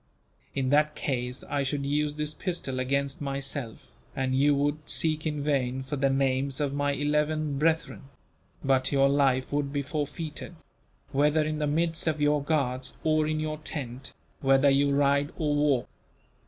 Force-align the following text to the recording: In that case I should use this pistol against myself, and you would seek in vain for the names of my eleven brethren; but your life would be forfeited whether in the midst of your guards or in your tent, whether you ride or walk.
In 0.55 0.71
that 0.71 0.95
case 0.95 1.43
I 1.47 1.61
should 1.61 1.85
use 1.85 2.15
this 2.15 2.33
pistol 2.33 2.79
against 2.79 3.21
myself, 3.21 3.91
and 4.15 4.33
you 4.33 4.55
would 4.55 4.89
seek 4.89 5.27
in 5.27 5.43
vain 5.43 5.83
for 5.83 5.95
the 5.95 6.09
names 6.09 6.59
of 6.59 6.73
my 6.73 6.93
eleven 6.93 7.59
brethren; 7.59 8.05
but 8.63 8.91
your 8.91 9.07
life 9.07 9.51
would 9.53 9.71
be 9.71 9.83
forfeited 9.83 10.55
whether 11.11 11.43
in 11.43 11.59
the 11.59 11.67
midst 11.67 12.07
of 12.07 12.19
your 12.19 12.43
guards 12.43 12.95
or 13.03 13.27
in 13.27 13.39
your 13.39 13.59
tent, 13.59 14.11
whether 14.39 14.71
you 14.71 14.89
ride 14.91 15.31
or 15.37 15.55
walk. 15.55 15.87